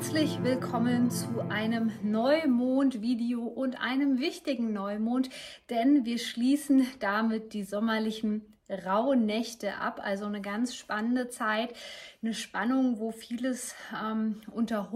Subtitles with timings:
[0.00, 5.28] Herzlich willkommen zu einem Neumond-Video und einem wichtigen Neumond,
[5.68, 10.00] denn wir schließen damit die sommerlichen rauen Nächte ab.
[10.02, 11.74] Also eine ganz spannende Zeit,
[12.22, 14.90] eine Spannung, wo vieles ähm, unter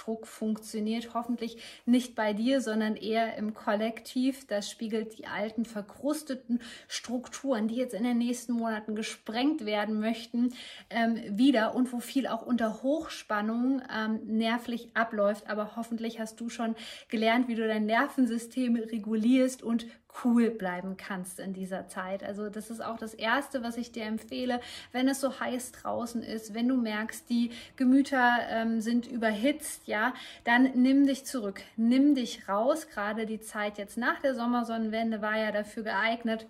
[0.00, 1.14] Hochdruck funktioniert.
[1.14, 4.46] Hoffentlich nicht bei dir, sondern eher im Kollektiv.
[4.46, 10.54] Das spiegelt die alten verkrusteten Strukturen, die jetzt in den nächsten Monaten gesprengt werden möchten,
[10.88, 15.48] ähm, wieder und wo viel auch unter Hochspannung ähm, nervlich abläuft.
[15.48, 16.74] Aber hoffentlich hast du schon
[17.08, 19.86] gelernt, wie du dein Nervensystem regulierst und
[20.24, 22.22] cool bleiben kannst in dieser Zeit.
[22.22, 24.60] Also das ist auch das Erste, was ich dir empfehle,
[24.92, 30.14] wenn es so heiß draußen ist, wenn du merkst, die Gemüter ähm, sind überhitzt, ja,
[30.44, 32.88] dann nimm dich zurück, nimm dich raus.
[32.88, 36.46] Gerade die Zeit jetzt nach der Sommersonnenwende war ja dafür geeignet,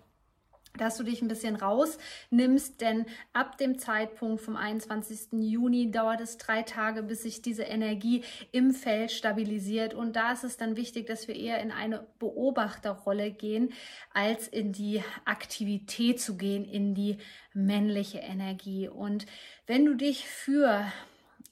[0.77, 5.33] dass du dich ein bisschen rausnimmst, denn ab dem Zeitpunkt vom 21.
[5.33, 9.93] Juni dauert es drei Tage, bis sich diese Energie im Feld stabilisiert.
[9.93, 13.73] Und da ist es dann wichtig, dass wir eher in eine Beobachterrolle gehen,
[14.13, 17.17] als in die Aktivität zu gehen, in die
[17.53, 18.87] männliche Energie.
[18.87, 19.25] Und
[19.67, 20.85] wenn du dich für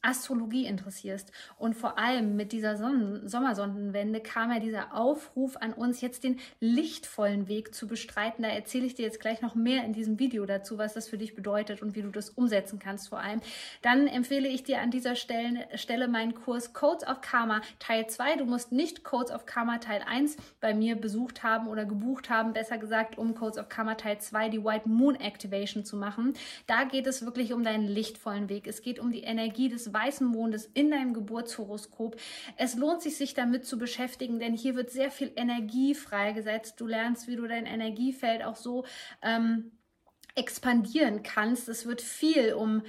[0.02, 6.00] Astrologie interessierst und vor allem mit dieser Sonnen Sommersonnenwende kam ja dieser Aufruf an uns,
[6.00, 8.44] jetzt den lichtvollen Weg zu bestreiten.
[8.44, 11.17] Da erzähle ich dir jetzt gleich noch mehr in diesem Video dazu, was das für
[11.17, 13.42] dich bedeutet und wie du das umsetzen kannst vor allem.
[13.81, 18.38] Dann empfehle ich dir an dieser Stelle, Stelle meinen Kurs Codes of Karma Teil 2.
[18.38, 22.53] Du musst nicht Codes of Karma Teil 1 bei mir besucht haben oder gebucht haben,
[22.53, 26.33] besser gesagt, um Codes of Karma Teil 2, die White Moon Activation zu machen.
[26.67, 28.66] Da geht es wirklich um deinen lichtvollen Weg.
[28.66, 32.20] Es geht um die Energie des weißen Mondes in deinem Geburtshoroskop.
[32.58, 36.80] Es lohnt sich, sich damit zu beschäftigen, denn hier wird sehr viel Energie freigesetzt.
[36.80, 38.86] Du lernst, wie du dein Energiefeld auch so
[39.22, 39.72] ähm,
[40.36, 41.70] expandieren kannst.
[41.70, 42.83] Es wird viel um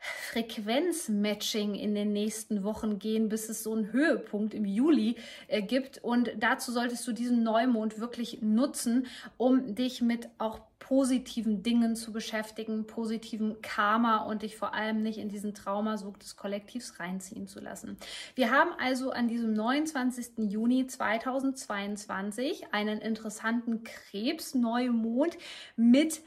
[0.00, 5.16] Frequenzmatching in den nächsten Wochen gehen, bis es so einen Höhepunkt im Juli
[5.48, 6.02] äh, gibt.
[6.02, 12.12] Und dazu solltest du diesen Neumond wirklich nutzen, um dich mit auch positiven Dingen zu
[12.12, 17.60] beschäftigen, positiven Karma und dich vor allem nicht in diesen Traumasog des Kollektivs reinziehen zu
[17.60, 17.96] lassen.
[18.34, 20.50] Wir haben also an diesem 29.
[20.50, 25.38] Juni 2022 einen interessanten Krebs-Neumond
[25.76, 26.22] mit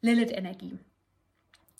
[0.00, 0.80] Lilith-Energie.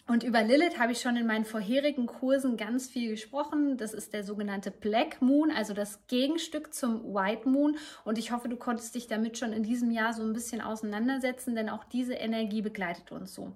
[0.09, 3.77] Und über Lilith habe ich schon in meinen vorherigen Kursen ganz viel gesprochen.
[3.77, 7.77] Das ist der sogenannte Black Moon, also das Gegenstück zum White Moon.
[8.05, 11.57] Und ich hoffe, du konntest dich damit schon in diesem Jahr so ein bisschen auseinandersetzen,
[11.57, 13.53] denn auch diese Energie begleitet uns so.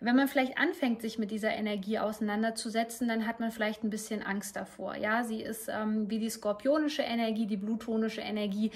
[0.00, 4.22] Wenn man vielleicht anfängt, sich mit dieser Energie auseinanderzusetzen, dann hat man vielleicht ein bisschen
[4.22, 4.94] Angst davor.
[4.94, 8.70] Ja, sie ist ähm, wie die skorpionische Energie, die blutonische Energie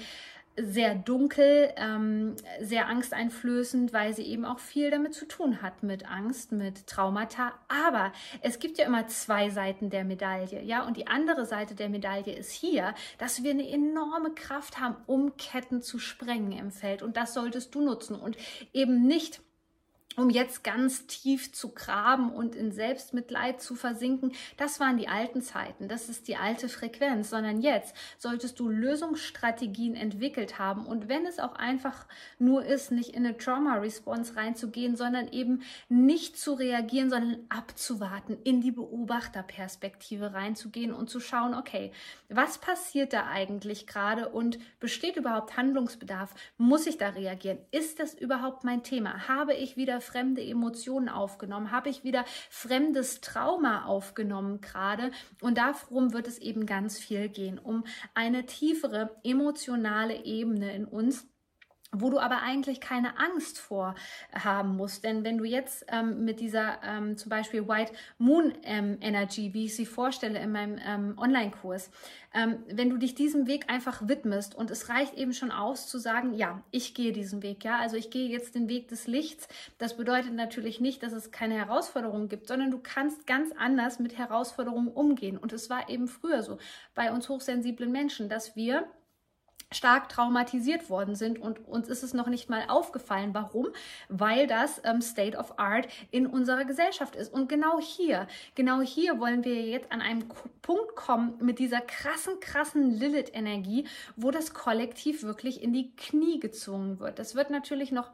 [0.55, 6.09] sehr dunkel, ähm, sehr angsteinflößend, weil sie eben auch viel damit zu tun hat, mit
[6.09, 7.53] Angst, mit Traumata.
[7.67, 10.85] Aber es gibt ja immer zwei Seiten der Medaille, ja.
[10.85, 15.37] Und die andere Seite der Medaille ist hier, dass wir eine enorme Kraft haben, um
[15.37, 17.01] Ketten zu sprengen im Feld.
[17.01, 18.37] Und das solltest du nutzen und
[18.73, 19.41] eben nicht
[20.15, 24.33] um jetzt ganz tief zu graben und in Selbstmitleid zu versinken.
[24.57, 29.95] Das waren die alten Zeiten, das ist die alte Frequenz, sondern jetzt solltest du Lösungsstrategien
[29.95, 32.05] entwickelt haben und wenn es auch einfach
[32.39, 38.61] nur ist, nicht in eine Trauma-Response reinzugehen, sondern eben nicht zu reagieren, sondern abzuwarten, in
[38.61, 41.91] die Beobachterperspektive reinzugehen und zu schauen, okay,
[42.29, 46.33] was passiert da eigentlich gerade und besteht überhaupt Handlungsbedarf?
[46.57, 47.59] Muss ich da reagieren?
[47.71, 49.27] Ist das überhaupt mein Thema?
[49.27, 51.71] Habe ich wieder fremde Emotionen aufgenommen?
[51.71, 55.11] Habe ich wieder fremdes Trauma aufgenommen gerade?
[55.41, 57.83] Und darum wird es eben ganz viel gehen, um
[58.13, 61.27] eine tiefere emotionale Ebene in uns
[61.93, 63.95] wo du aber eigentlich keine Angst vor
[64.33, 65.03] haben musst.
[65.03, 69.65] Denn wenn du jetzt ähm, mit dieser ähm, zum Beispiel White Moon ähm, Energy, wie
[69.65, 71.89] ich sie vorstelle in meinem ähm, Online-Kurs,
[72.33, 75.99] ähm, wenn du dich diesem Weg einfach widmest und es reicht eben schon aus zu
[75.99, 79.47] sagen, ja, ich gehe diesen Weg, ja, also ich gehe jetzt den Weg des Lichts.
[79.77, 84.17] Das bedeutet natürlich nicht, dass es keine Herausforderungen gibt, sondern du kannst ganz anders mit
[84.17, 85.37] Herausforderungen umgehen.
[85.37, 86.57] Und es war eben früher so
[86.95, 88.87] bei uns hochsensiblen Menschen, dass wir
[89.73, 93.33] stark traumatisiert worden sind und uns ist es noch nicht mal aufgefallen.
[93.33, 93.67] Warum?
[94.09, 97.33] Weil das ähm, State of Art in unserer Gesellschaft ist.
[97.33, 100.25] Und genau hier, genau hier wollen wir jetzt an einem
[100.61, 106.99] Punkt kommen mit dieser krassen, krassen Lilith-Energie, wo das Kollektiv wirklich in die Knie gezwungen
[106.99, 107.19] wird.
[107.19, 108.11] Das wird natürlich noch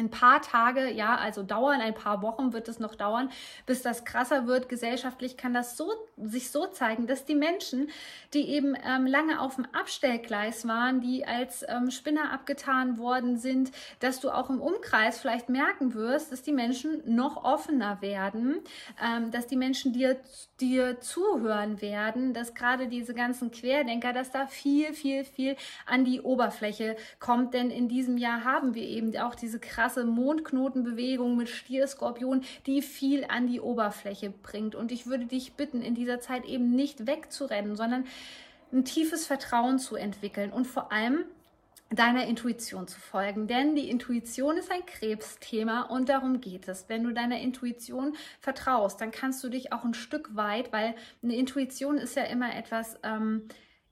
[0.00, 3.30] ein paar Tage, ja, also dauern, ein paar Wochen wird es noch dauern,
[3.66, 4.68] bis das krasser wird.
[4.68, 7.90] Gesellschaftlich kann das so, sich so zeigen, dass die Menschen,
[8.32, 13.72] die eben ähm, lange auf dem Abstellgleis waren, die als ähm, Spinner abgetan worden sind,
[14.00, 18.60] dass du auch im Umkreis vielleicht merken wirst, dass die Menschen noch offener werden,
[19.04, 20.18] ähm, dass die Menschen dir,
[20.60, 26.22] dir zuhören werden, dass gerade diese ganzen Querdenker, dass da viel, viel, viel an die
[26.22, 31.48] Oberfläche kommt, denn in diesem Jahr haben wir eben auch diese krasse krasse Mondknotenbewegung mit
[31.48, 34.74] Stier-Skorpion, die viel an die Oberfläche bringt.
[34.74, 38.04] Und ich würde dich bitten, in dieser Zeit eben nicht wegzurennen, sondern
[38.72, 41.24] ein tiefes Vertrauen zu entwickeln und vor allem
[41.88, 43.46] deiner Intuition zu folgen.
[43.46, 46.88] Denn die Intuition ist ein Krebsthema und darum geht es.
[46.88, 51.36] Wenn du deiner Intuition vertraust, dann kannst du dich auch ein Stück weit, weil eine
[51.36, 53.48] Intuition ist ja immer etwas, ähm,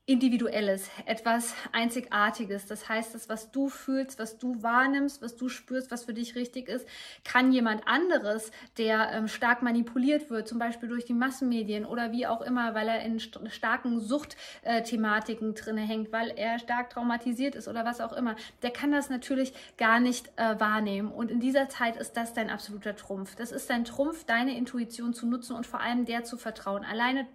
[0.08, 2.64] Individuelles, etwas Einzigartiges.
[2.64, 6.34] Das heißt, das, was du fühlst, was du wahrnimmst, was du spürst, was für dich
[6.34, 6.88] richtig ist,
[7.24, 12.26] kann jemand anderes, der ähm, stark manipuliert wird, zum Beispiel durch die Massenmedien oder wie
[12.26, 17.54] auch immer, weil er in st starken Suchtthematiken äh, drinne hängt, weil er stark traumatisiert
[17.54, 21.12] ist oder was auch immer, der kann das natürlich gar nicht äh, wahrnehmen.
[21.12, 23.34] Und in dieser Zeit ist das dein absoluter Trumpf.
[23.36, 26.86] Das ist dein Trumpf, deine Intuition zu nutzen und vor allem der zu vertrauen.
[26.86, 27.26] Alleine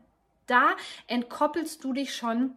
[0.48, 2.56] da entkoppelst du dich schon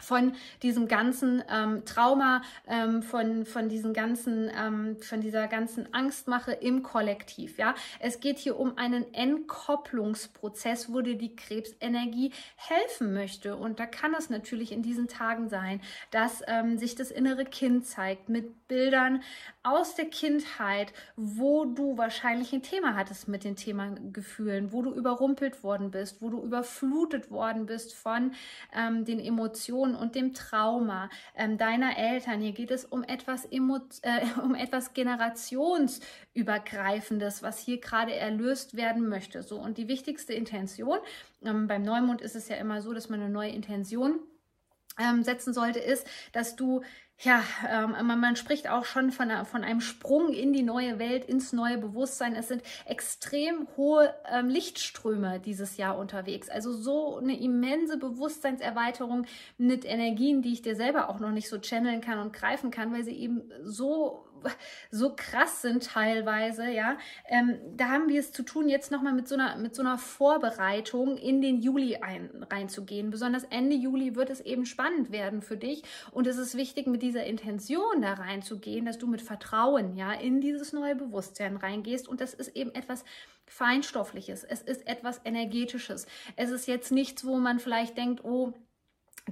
[0.00, 6.52] von diesem ganzen ähm, Trauma, ähm, von, von diesen ganzen, ähm, von dieser ganzen Angstmache
[6.52, 7.58] im Kollektiv.
[7.58, 13.56] Ja, es geht hier um einen Entkopplungsprozess, wo dir die Krebsenergie helfen möchte.
[13.56, 15.80] Und da kann es natürlich in diesen Tagen sein,
[16.10, 19.22] dass ähm, sich das innere Kind zeigt mit Bildern
[19.62, 24.92] aus der Kindheit, wo du wahrscheinlich ein Thema hattest mit den Thema Gefühlen, wo du
[24.92, 28.32] überrumpelt worden bist, wo du überflutet worden bist von
[28.74, 32.40] ähm, den Emotionen Emotionen und dem Trauma ähm, deiner Eltern.
[32.40, 39.08] Hier geht es um etwas, Emo äh, um etwas generationsübergreifendes, was hier gerade erlöst werden
[39.08, 39.42] möchte.
[39.42, 40.98] So und die wichtigste Intention
[41.44, 44.20] ähm, beim Neumond ist es ja immer so, dass man eine neue Intention
[44.98, 46.82] ähm, setzen sollte, ist, dass du
[47.22, 51.26] ja, ähm, man, spricht auch schon von, einer, von, einem Sprung in die neue Welt,
[51.26, 52.34] ins neue Bewusstsein.
[52.34, 56.48] Es sind extrem hohe ähm, Lichtströme dieses Jahr unterwegs.
[56.48, 59.26] Also so eine immense Bewusstseinserweiterung
[59.58, 62.90] mit Energien, die ich dir selber auch noch nicht so channeln kann und greifen kann,
[62.92, 64.24] weil sie eben so
[64.90, 66.98] so krass sind teilweise, ja,
[67.28, 69.98] ähm, da haben wir es zu tun, jetzt nochmal mit so einer, mit so einer
[69.98, 73.10] Vorbereitung in den Juli ein, reinzugehen.
[73.10, 77.02] Besonders Ende Juli wird es eben spannend werden für dich und es ist wichtig, mit
[77.02, 82.20] dieser Intention da reinzugehen, dass du mit Vertrauen, ja, in dieses neue Bewusstsein reingehst und
[82.20, 83.04] das ist eben etwas
[83.46, 86.06] Feinstoffliches, es ist etwas Energetisches.
[86.36, 88.52] Es ist jetzt nichts, wo man vielleicht denkt, oh,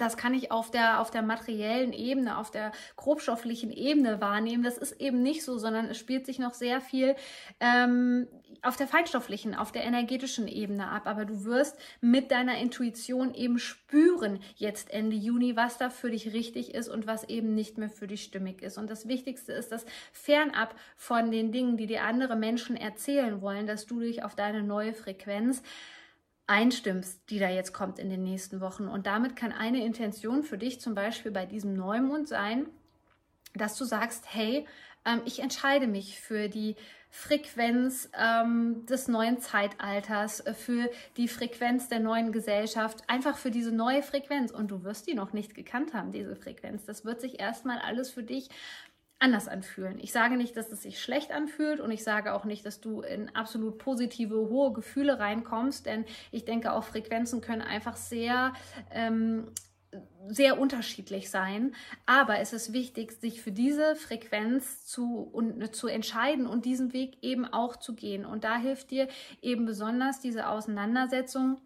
[0.01, 4.63] das kann ich auf der, auf der materiellen Ebene, auf der grobstofflichen Ebene wahrnehmen.
[4.63, 7.17] Das ist eben nicht so, sondern es spielt sich noch sehr viel
[7.61, 8.27] ähm,
[8.63, 11.07] auf der feinstofflichen, auf der energetischen Ebene ab.
[11.07, 16.33] Aber du wirst mit deiner Intuition eben spüren, jetzt Ende Juni, was da für dich
[16.33, 18.79] richtig ist und was eben nicht mehr für dich stimmig ist.
[18.79, 23.67] Und das Wichtigste ist, dass fernab von den Dingen, die dir andere Menschen erzählen wollen,
[23.67, 25.63] dass du dich auf deine neue Frequenz
[26.49, 28.89] einstimmst, die da jetzt kommt in den nächsten Wochen.
[28.89, 32.67] Und damit kann eine Intention für dich zum Beispiel bei diesem Neumond sein,
[33.55, 34.67] dass du sagst, hey,
[35.05, 36.77] ähm, ich entscheide mich für die
[37.11, 43.73] Frequenz ähm, des neuen Zeitalters, äh, für die Frequenz der neuen Gesellschaft, einfach für diese
[43.73, 44.51] neue Frequenz.
[44.51, 46.85] Und du wirst die noch nicht gekannt haben, diese Frequenz.
[46.85, 48.49] Das wird sich erstmal alles für dich
[49.19, 49.99] anders anfühlen.
[50.01, 53.01] Ich sage nicht, dass es sich schlecht anfühlt und ich sage auch nicht, dass du
[53.01, 58.53] in absolut positive, hohe Gefühle reinkommst, denn ich denke, auch Frequenzen können einfach sehr
[58.93, 59.49] ähm,
[60.29, 66.47] sehr unterschiedlich sein, aber es ist wichtig, sich für diese Frequenz zu, und, zu entscheiden
[66.47, 68.27] und diesen Weg eben auch zu gehen.
[68.27, 69.09] Und da hilft dir
[69.41, 71.59] eben besonders diese Auseinandersetzung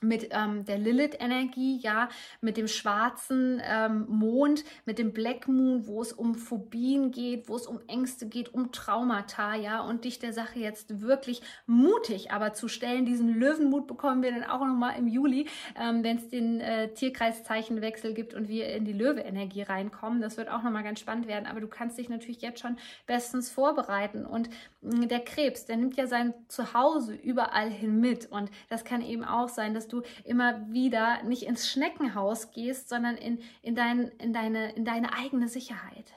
[0.00, 2.08] mit ähm, der Lilith-Energie, ja,
[2.40, 7.56] mit dem schwarzen ähm, Mond, mit dem Black Moon, wo es um Phobien geht, wo
[7.56, 12.52] es um Ängste geht, um Traumata, ja, und dich der Sache jetzt wirklich mutig aber
[12.54, 13.04] zu stellen.
[13.04, 15.46] Diesen Löwenmut bekommen wir dann auch nochmal im Juli,
[15.78, 20.20] ähm, wenn es den äh, Tierkreiszeichenwechsel gibt und wir in die Löwe-Energie reinkommen.
[20.20, 22.76] Das wird auch nochmal ganz spannend werden, aber du kannst dich natürlich jetzt schon
[23.06, 24.48] bestens vorbereiten und
[24.80, 29.02] mh, mm, der Krebs, der nimmt ja sein Zuhause überall hin mit und das kann
[29.02, 34.08] eben auch sein, dass du immer wieder nicht ins Schneckenhaus gehst, sondern in, in, dein,
[34.18, 36.12] in, deine, in deine eigene Sicherheit.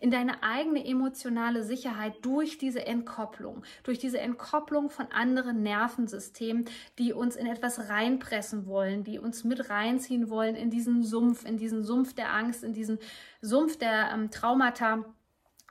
[0.00, 6.64] In deine eigene emotionale Sicherheit durch diese Entkopplung, durch diese Entkopplung von anderen Nervensystemen,
[6.98, 11.58] die uns in etwas reinpressen wollen, die uns mit reinziehen wollen in diesen Sumpf, in
[11.58, 12.98] diesen Sumpf der Angst, in diesen
[13.40, 15.04] Sumpf der ähm, Traumata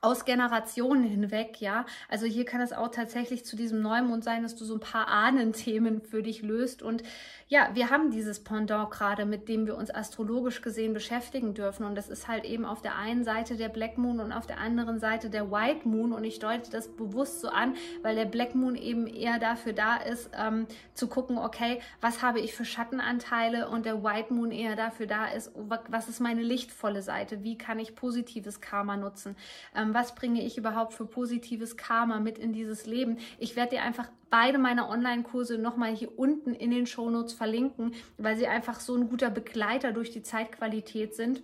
[0.01, 1.85] aus Generationen hinweg, ja.
[2.07, 5.07] Also hier kann es auch tatsächlich zu diesem Neumond sein, dass du so ein paar
[5.07, 6.83] Ahnenthemen für dich löst.
[6.83, 7.03] Und
[7.49, 11.85] ja, wir haben dieses Pendant gerade, mit dem wir uns astrologisch gesehen beschäftigen dürfen.
[11.85, 14.59] Und das ist halt eben auf der einen Seite der Black Moon und auf der
[14.59, 16.11] anderen Seite der White Moon.
[16.11, 19.95] Und ich deute das bewusst so an, weil der Black Moon eben eher dafür da
[19.95, 24.75] ist, ähm, zu gucken, okay, was habe ich für Schattenanteile und der White Moon eher
[24.75, 29.37] dafür da ist, was ist meine lichtvolle Seite, wie kann ich positives Karma nutzen.
[29.73, 33.19] Ähm, was bringe ich überhaupt für positives Karma mit in dieses Leben.
[33.39, 38.37] Ich werde dir einfach beide meine Online-Kurse nochmal hier unten in den Shownotes verlinken, weil
[38.37, 41.43] sie einfach so ein guter Begleiter durch die Zeitqualität sind.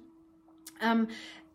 [0.82, 1.08] Ähm,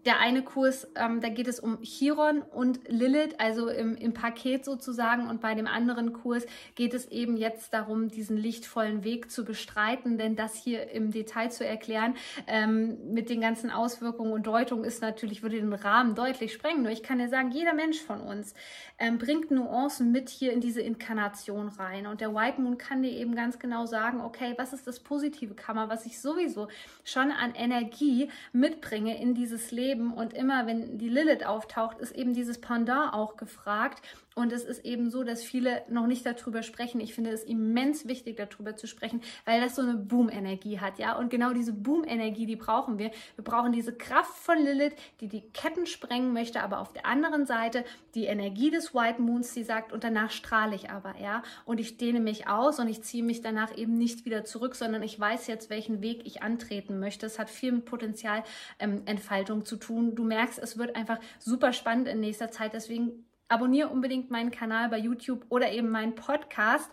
[0.06, 4.64] der eine Kurs, ähm, da geht es um Chiron und Lilith, also im, im Paket
[4.64, 5.28] sozusagen.
[5.28, 10.16] Und bei dem anderen Kurs geht es eben jetzt darum, diesen lichtvollen Weg zu bestreiten.
[10.16, 12.14] Denn das hier im Detail zu erklären,
[12.46, 16.82] ähm, mit den ganzen Auswirkungen und Deutungen, ist natürlich, würde den Rahmen deutlich sprengen.
[16.82, 18.54] Nur ich kann dir sagen, jeder Mensch von uns
[18.98, 22.06] ähm, bringt Nuancen mit hier in diese Inkarnation rein.
[22.06, 25.54] Und der White Moon kann dir eben ganz genau sagen, okay, was ist das positive
[25.54, 26.68] Kammer, was ich sowieso
[27.04, 30.12] schon an Energie mitbringe in dieses Leben Leben.
[30.12, 34.02] Und immer, wenn die Lilith auftaucht, ist eben dieses Pendant auch gefragt.
[34.38, 37.00] Und es ist eben so, dass viele noch nicht darüber sprechen.
[37.00, 41.18] Ich finde es immens wichtig, darüber zu sprechen, weil das so eine Boom-Energie hat, ja.
[41.18, 43.10] Und genau diese Boom-Energie, die brauchen wir.
[43.34, 47.46] Wir brauchen diese Kraft von Lilith, die die Ketten sprengen möchte, aber auf der anderen
[47.46, 51.42] Seite die Energie des White Moons, die sagt, und danach strahle ich aber, ja.
[51.64, 55.02] Und ich dehne mich aus und ich ziehe mich danach eben nicht wieder zurück, sondern
[55.02, 57.26] ich weiß jetzt, welchen Weg ich antreten möchte.
[57.26, 60.14] Es hat viel mit Potenzialentfaltung ähm, zu tun.
[60.14, 62.72] Du merkst, es wird einfach super spannend in nächster Zeit.
[62.72, 66.90] Deswegen abonniere unbedingt meinen Kanal bei YouTube oder eben meinen Podcast.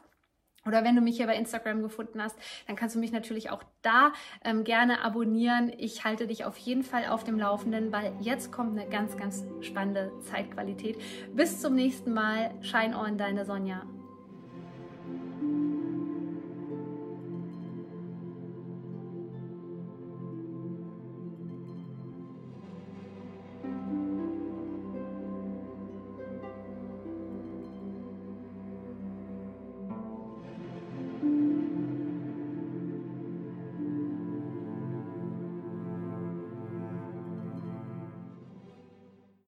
[0.66, 2.36] Oder wenn du mich hier bei Instagram gefunden hast,
[2.66, 5.72] dann kannst du mich natürlich auch da ähm, gerne abonnieren.
[5.78, 9.46] Ich halte dich auf jeden Fall auf dem Laufenden, weil jetzt kommt eine ganz, ganz
[9.62, 10.98] spannende Zeitqualität.
[11.36, 12.52] Bis zum nächsten Mal.
[12.62, 13.86] Shine on, deine Sonja.